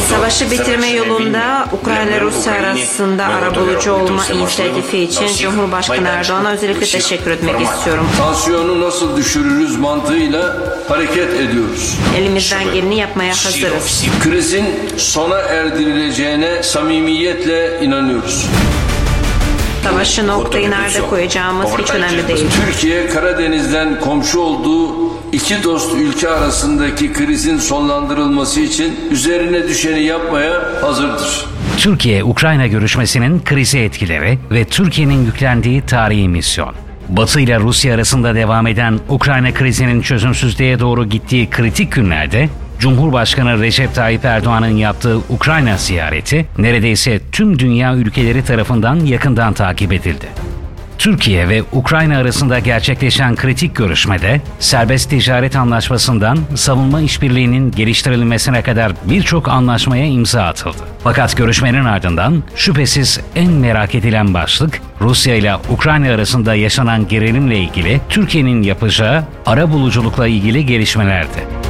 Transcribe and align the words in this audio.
Savaşı 0.00 0.50
bitirme 0.50 0.88
yolunda 0.88 1.66
Ukrayna 1.72 2.20
Rusya 2.20 2.52
arasında 2.52 3.24
arabulucu 3.24 3.92
olma 3.92 4.26
inisiyatifi 4.26 4.98
için 4.98 5.26
Cumhurbaşkanı 5.26 6.08
Erdoğan'a 6.08 6.50
özellikle 6.52 6.86
teşekkür 6.86 7.30
etmek 7.30 7.60
istiyorum. 7.60 8.06
Tansiyonu 8.18 8.80
nasıl 8.80 9.16
düşürürüz 9.16 9.76
mantığıyla 9.76 10.56
hareket 10.88 11.34
ediyoruz. 11.40 11.98
Elimizden 12.16 12.64
geleni 12.72 12.96
yapmaya 12.98 13.30
hazırız. 13.30 14.04
Krizin 14.22 14.66
sona 14.96 15.38
erdirileceğine 15.38 16.62
samimiyetle 16.62 17.80
inanıyoruz. 17.82 18.46
Savaşı 19.84 20.26
noktayı 20.26 20.70
nerede 20.70 21.00
koyacağımız 21.00 21.70
hiç 21.78 21.90
önemli 21.90 22.28
değil. 22.28 22.46
Türkiye 22.66 23.08
Karadeniz'den 23.08 24.00
komşu 24.00 24.38
olduğu 24.40 24.90
iki 25.32 25.62
dost 25.62 25.94
ülke 25.96 26.28
arasındaki 26.28 27.12
krizin 27.12 27.58
sonlandırılması 27.58 28.60
için 28.60 29.00
üzerine 29.10 29.68
düşeni 29.68 30.02
yapmaya 30.02 30.52
hazırdır. 30.82 31.46
Türkiye-Ukrayna 31.78 32.66
görüşmesinin 32.66 33.42
krizi 33.44 33.78
etkileri 33.78 34.38
ve 34.50 34.64
Türkiye'nin 34.64 35.26
yüklendiği 35.26 35.82
tarihi 35.82 36.28
misyon. 36.28 36.74
Batı 37.08 37.40
ile 37.40 37.60
Rusya 37.60 37.94
arasında 37.94 38.34
devam 38.34 38.66
eden 38.66 39.00
Ukrayna 39.08 39.54
krizinin 39.54 40.00
çözümsüzlüğe 40.02 40.80
doğru 40.80 41.04
gittiği 41.08 41.50
kritik 41.50 41.92
günlerde 41.92 42.48
Cumhurbaşkanı 42.84 43.60
Recep 43.60 43.94
Tayyip 43.94 44.24
Erdoğan'ın 44.24 44.76
yaptığı 44.76 45.18
Ukrayna 45.28 45.76
ziyareti 45.76 46.46
neredeyse 46.58 47.20
tüm 47.32 47.58
dünya 47.58 47.94
ülkeleri 47.94 48.44
tarafından 48.44 48.96
yakından 48.96 49.52
takip 49.52 49.92
edildi. 49.92 50.26
Türkiye 50.98 51.48
ve 51.48 51.62
Ukrayna 51.72 52.18
arasında 52.18 52.58
gerçekleşen 52.58 53.36
kritik 53.36 53.76
görüşmede 53.76 54.40
serbest 54.58 55.10
ticaret 55.10 55.56
anlaşmasından 55.56 56.38
savunma 56.54 57.00
işbirliğinin 57.00 57.70
geliştirilmesine 57.70 58.62
kadar 58.62 58.92
birçok 59.04 59.48
anlaşmaya 59.48 60.06
imza 60.06 60.42
atıldı. 60.42 60.82
Fakat 61.04 61.36
görüşmenin 61.36 61.84
ardından 61.84 62.42
şüphesiz 62.56 63.20
en 63.36 63.52
merak 63.52 63.94
edilen 63.94 64.34
başlık 64.34 64.80
Rusya 65.00 65.34
ile 65.34 65.56
Ukrayna 65.70 66.14
arasında 66.14 66.54
yaşanan 66.54 67.08
gerilimle 67.08 67.58
ilgili 67.58 68.00
Türkiye'nin 68.08 68.62
yapacağı 68.62 69.24
ara 69.46 69.70
buluculukla 69.70 70.26
ilgili 70.26 70.66
gelişmelerdi. 70.66 71.63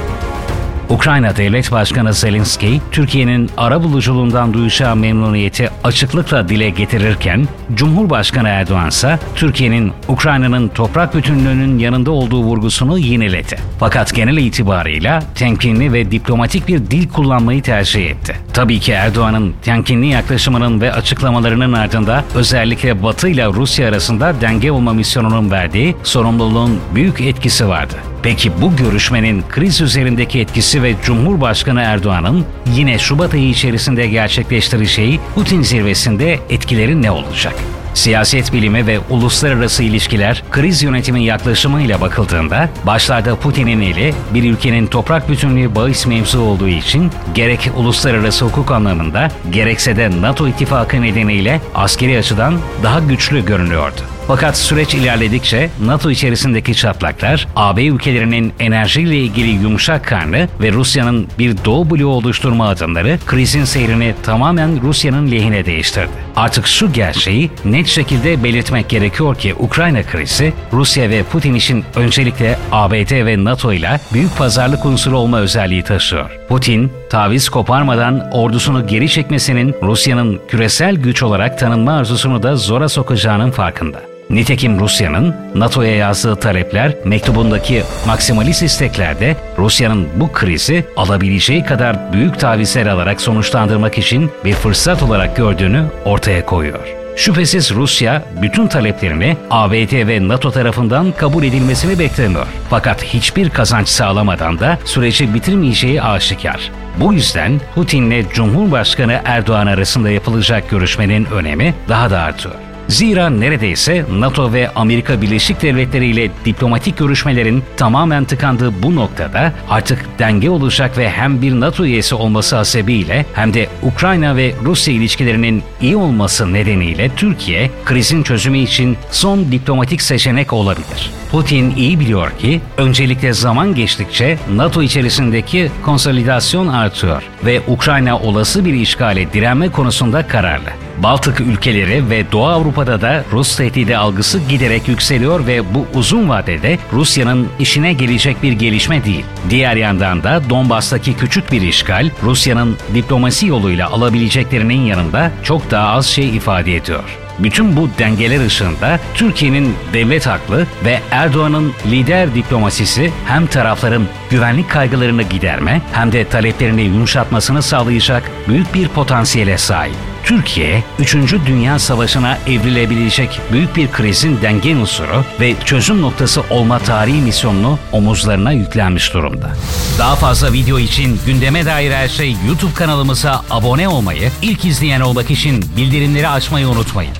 Ukrayna 0.89 1.37
Devlet 1.37 1.73
Başkanı 1.73 2.15
Zelenski, 2.15 2.81
Türkiye'nin 2.93 3.51
ara 3.57 3.83
buluculuğundan 3.83 4.55
duyacağı 4.55 4.97
memnuniyeti 4.97 5.71
açıklıkla 5.85 6.49
dile 6.49 6.71
getirirken, 6.71 7.49
Cumhurbaşkanı 7.75 8.49
Erdoğan 8.49 8.89
ise 8.89 9.19
Türkiye'nin 9.35 9.93
Ukrayna'nın 10.09 10.69
toprak 10.69 11.15
bütünlüğünün 11.15 11.79
yanında 11.79 12.11
olduğu 12.11 12.43
vurgusunu 12.43 12.99
yineledi. 12.99 13.59
Fakat 13.81 14.15
genel 14.15 14.37
itibarıyla 14.37 15.23
temkinli 15.35 15.93
ve 15.93 16.11
diplomatik 16.11 16.69
bir 16.69 16.79
dil 16.79 17.09
kullanmayı 17.09 17.63
tercih 17.63 18.11
etti. 18.11 18.37
Tabii 18.53 18.81
ki 18.81 18.93
Erdoğan'ın 18.93 19.55
temkinli 19.63 20.07
yaklaşımının 20.07 20.81
ve 20.81 20.93
açıklamalarının 20.93 21.73
ardında 21.73 22.25
özellikle 22.35 23.03
Batı 23.03 23.29
ile 23.29 23.47
Rusya 23.47 23.89
arasında 23.89 24.41
denge 24.41 24.71
olma 24.71 24.93
misyonunun 24.93 25.51
verdiği 25.51 25.97
sorumluluğun 26.03 26.81
büyük 26.95 27.21
etkisi 27.21 27.69
vardı. 27.69 28.14
Peki 28.25 28.53
bu 28.61 28.77
görüşmenin 28.77 29.45
kriz 29.49 29.81
üzerindeki 29.81 30.41
etkisi 30.41 30.83
ve 30.83 30.95
Cumhurbaşkanı 31.03 31.81
Erdoğan'ın 31.81 32.45
yine 32.75 32.99
Şubat 32.99 33.35
ayı 33.35 33.49
içerisinde 33.49 34.07
gerçekleştireceği 34.07 35.21
Putin 35.35 35.63
zirvesinde 35.63 36.39
etkileri 36.51 37.03
ne 37.03 37.11
olacak? 37.11 37.55
Siyaset 37.95 38.53
bilimi 38.53 38.87
ve 38.87 38.99
uluslararası 39.11 39.83
ilişkiler 39.83 40.43
kriz 40.51 40.83
yönetimi 40.83 41.25
yaklaşımıyla 41.25 42.01
bakıldığında 42.01 42.69
başlarda 42.87 43.37
Putin'in 43.37 43.81
eli 43.81 44.15
bir 44.35 44.53
ülkenin 44.53 44.87
toprak 44.87 45.29
bütünlüğü 45.29 45.75
bahis 45.75 46.07
mevzu 46.07 46.41
olduğu 46.41 46.69
için 46.69 47.11
gerek 47.35 47.71
uluslararası 47.77 48.45
hukuk 48.45 48.71
anlamında 48.71 49.29
gerekse 49.51 49.97
de 49.97 50.11
NATO 50.21 50.49
ittifakı 50.49 51.03
nedeniyle 51.03 51.61
askeri 51.75 52.19
açıdan 52.19 52.55
daha 52.83 53.01
güçlü 53.01 53.47
görünüyordu. 53.47 54.14
Fakat 54.27 54.57
süreç 54.57 54.95
ilerledikçe 54.95 55.71
NATO 55.85 56.11
içerisindeki 56.11 56.75
çatlaklar, 56.75 57.49
AB 57.57 57.87
ülkelerinin 57.87 58.53
enerjiyle 58.61 59.17
ilgili 59.17 59.49
yumuşak 59.49 60.05
karnı 60.05 60.49
ve 60.61 60.73
Rusya'nın 60.73 61.29
bir 61.39 61.65
Doğu 61.65 61.91
bloğu 61.91 62.15
oluşturma 62.15 62.69
adımları 62.69 63.19
krizin 63.27 63.65
seyrini 63.65 64.15
tamamen 64.23 64.83
Rusya'nın 64.83 65.31
lehine 65.31 65.67
değiştirdi. 65.67 66.11
Artık 66.37 66.67
şu 66.67 66.93
gerçeği 66.93 67.51
net 67.65 67.87
şekilde 67.87 68.45
belirtmek 68.45 68.89
gerekiyor 68.89 69.35
ki 69.35 69.55
Ukrayna 69.59 70.03
krizi 70.03 70.53
Rusya 70.73 71.11
ve 71.11 71.23
Putin 71.23 71.55
için 71.55 71.85
öncelikle 71.97 72.59
ABD 72.73 73.27
ve 73.27 73.45
NATO 73.45 73.73
ile 73.73 74.01
büyük 74.13 74.39
pazarlık 74.39 74.85
unsuru 74.85 75.19
olma 75.19 75.39
özelliği 75.41 75.83
taşıyor. 75.83 76.31
Putin, 76.49 76.93
taviz 77.11 77.49
koparmadan 77.49 78.31
ordusunu 78.33 78.87
geri 78.87 79.09
çekmesinin 79.09 79.75
Rusya'nın 79.83 80.41
küresel 80.49 80.97
güç 80.97 81.23
olarak 81.23 81.59
tanınma 81.59 81.93
arzusunu 81.93 82.43
da 82.43 82.57
zora 82.57 82.89
sokacağının 82.89 83.51
farkında. 83.51 84.14
Nitekim 84.31 84.81
Rusya'nın 84.81 85.35
NATO'ya 85.55 85.97
yazdığı 85.97 86.37
talepler 86.37 86.95
mektubundaki 87.05 87.83
maksimalist 88.07 88.63
isteklerde 88.63 89.37
Rusya'nın 89.59 90.09
bu 90.17 90.33
krizi 90.33 90.85
alabileceği 90.97 91.65
kadar 91.65 92.13
büyük 92.13 92.41
tavizler 92.41 92.87
alarak 92.87 93.21
sonuçlandırmak 93.21 93.99
için 93.99 94.31
bir 94.45 94.55
fırsat 94.55 95.03
olarak 95.03 95.37
gördüğünü 95.37 95.85
ortaya 96.05 96.47
koyuyor. 96.47 96.95
Şüphesiz 97.17 97.75
Rusya 97.75 98.23
bütün 98.43 98.67
taleplerini 98.67 99.37
ABD 99.51 100.09
ve 100.09 100.29
NATO 100.29 100.51
tarafından 100.51 101.13
kabul 101.13 101.45
edilmesini 101.45 101.99
beklemiyor. 101.99 102.47
Fakat 102.71 103.05
hiçbir 103.05 103.51
kazanç 103.51 103.89
sağlamadan 103.89 104.59
da 104.59 104.79
süreci 104.85 105.35
bitirmeyeceği 105.35 106.03
aşikar. 106.03 106.71
Bu 107.01 107.13
yüzden 107.13 107.61
Putin'le 107.75 108.29
Cumhurbaşkanı 108.33 109.21
Erdoğan 109.25 109.67
arasında 109.67 110.11
yapılacak 110.11 110.71
görüşmenin 110.71 111.25
önemi 111.25 111.75
daha 111.89 112.11
da 112.11 112.21
artıyor. 112.21 112.74
Zira 112.89 113.31
neredeyse 113.31 114.05
NATO 114.13 114.53
ve 114.53 114.71
Amerika 114.75 115.23
Birleşik 115.23 115.63
Devletleri 115.63 116.07
ile 116.07 116.31
diplomatik 116.45 116.99
görüşmelerin 116.99 117.63
tamamen 117.77 118.25
tıkandığı 118.25 118.83
bu 118.83 118.95
noktada 118.95 119.53
artık 119.69 120.19
denge 120.19 120.51
olacak 120.51 120.99
ve 120.99 121.11
hem 121.11 121.43
bir 121.43 121.61
NATO 121.61 121.85
üyesi 121.85 122.15
olması 122.15 122.57
hasebiyle 122.57 123.27
hem 123.35 123.55
de 123.55 123.69
Ukrayna 123.83 124.37
ve 124.37 124.55
Rusya 124.65 124.95
ilişkilerinin 124.95 125.63
iyi 125.81 125.97
olması 125.97 126.53
nedeniyle 126.53 127.11
Türkiye 127.17 127.71
krizin 127.85 128.23
çözümü 128.23 128.59
için 128.59 128.97
son 129.11 129.53
diplomatik 129.53 130.03
seçenek 130.03 130.53
olabilir. 130.53 131.11
Putin 131.31 131.77
iyi 131.77 132.01
biliyor 132.01 132.31
ki 132.39 132.61
öncelikle 132.77 133.33
zaman 133.33 133.75
geçtikçe 133.75 134.39
NATO 134.55 134.83
içerisindeki 134.83 135.71
konsolidasyon 135.85 136.69
artıyor 136.69 137.23
ve 137.45 137.61
Ukrayna 137.69 138.19
olası 138.19 138.65
bir 138.65 138.75
işgale 138.75 139.33
direnme 139.33 139.69
konusunda 139.69 140.27
kararlı. 140.27 140.84
Baltık 141.03 141.41
ülkeleri 141.41 142.11
ve 142.11 142.33
Doğu 142.33 142.47
Avrupa'da 142.47 143.01
da 143.01 143.25
Rus 143.33 143.57
tehdidi 143.57 143.97
algısı 143.97 144.39
giderek 144.49 144.89
yükseliyor 144.89 145.47
ve 145.47 145.75
bu 145.75 145.87
uzun 145.95 146.29
vadede 146.29 146.79
Rusya'nın 146.93 147.49
işine 147.59 147.93
gelecek 147.93 148.43
bir 148.43 148.53
gelişme 148.53 149.05
değil. 149.05 149.25
Diğer 149.51 149.77
yandan 149.77 150.23
da 150.23 150.43
Donbas'taki 150.51 151.17
küçük 151.17 151.53
bir 151.53 151.63
işgal 151.63 152.11
Rusya'nın 152.23 152.77
diplomasi 152.95 153.47
yoluyla 153.47 153.91
alabileceklerinin 153.91 154.81
yanında 154.81 155.31
çok 155.43 155.71
daha 155.71 155.89
az 155.89 156.07
şey 156.07 156.37
ifade 156.37 156.77
ediyor. 156.77 157.19
Bütün 157.39 157.77
bu 157.77 157.89
dengeler 157.99 158.47
ışığında 158.47 159.01
Türkiye'nin 159.15 159.75
devlet 159.93 160.27
haklı 160.27 160.67
ve 160.85 161.01
Erdoğan'ın 161.11 161.73
lider 161.87 162.35
diplomasisi 162.35 163.13
hem 163.27 163.47
tarafların 163.47 164.03
güvenlik 164.31 164.71
kaygılarını 164.71 165.23
giderme 165.23 165.83
hem 165.93 166.13
de 166.13 166.29
taleplerini 166.29 166.83
yumuşatmasını 166.83 167.63
sağlayacak 167.63 168.31
büyük 168.49 168.75
bir 168.75 168.89
potansiyele 168.89 169.59
sahip. 169.59 170.14
Türkiye, 170.25 170.85
3. 170.99 171.15
Dünya 171.47 171.79
Savaşı'na 171.79 172.39
evrilebilecek 172.47 173.41
büyük 173.53 173.77
bir 173.77 173.93
krizin 173.93 174.43
denge 174.43 174.77
unsuru 174.77 175.25
ve 175.41 175.55
çözüm 175.65 176.03
noktası 176.03 176.43
olma 176.51 176.79
tarihi 176.79 177.21
misyonunu 177.21 177.79
omuzlarına 177.93 178.53
yüklenmiş 178.53 179.15
durumda. 179.15 179.51
Daha 179.99 180.17
fazla 180.17 180.53
video 180.53 180.79
için 180.79 181.21
gündeme 181.27 181.67
dair 181.67 181.93
her 181.93 182.09
şey 182.09 182.37
YouTube 182.47 182.75
kanalımıza 182.75 183.45
abone 183.51 183.89
olmayı, 183.89 184.31
ilk 184.43 184.65
izleyen 184.65 185.01
olmak 185.01 185.31
için 185.31 185.65
bildirimleri 185.77 186.29
açmayı 186.29 186.69
unutmayın. 186.69 187.15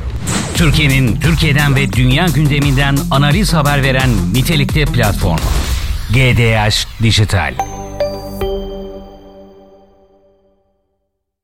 Türkiye'nin 0.55 1.21
Türkiye'den 1.21 1.77
ve 1.77 1.93
dünya 1.93 2.27
gündeminden 2.35 2.97
analiz 3.11 3.55
haber 3.55 3.83
veren 3.83 4.11
nitelikli 4.33 4.87
platformu. 4.87 5.39
GDH 6.11 7.03
Dijital. 7.03 7.74